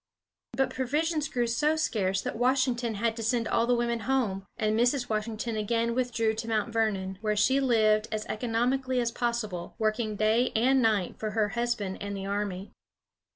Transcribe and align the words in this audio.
But 0.53 0.71
provisions 0.71 1.29
grew 1.29 1.45
so 1.45 1.75
scarce 1.75 2.21
that 2.23 2.35
Washington 2.35 2.95
had 2.95 3.15
to 3.17 3.21
send 3.21 3.47
all 3.47 3.67
the 3.67 3.75
women 3.75 3.99
home, 3.99 4.47
and 4.57 4.75
Mrs. 4.75 5.09
Washington 5.09 5.55
again 5.55 5.93
withdrew 5.93 6.33
to 6.33 6.47
Mount 6.47 6.73
Vernon, 6.73 7.19
where 7.21 7.35
she 7.35 7.59
lived 7.59 8.07
as 8.11 8.25
economically 8.25 8.99
as 8.99 9.11
possible, 9.11 9.75
working 9.77 10.15
day 10.15 10.51
and 10.55 10.81
night 10.81 11.19
for 11.19 11.29
her 11.37 11.49
husband 11.49 11.99
and 12.01 12.17
the 12.17 12.25
army. 12.25 12.71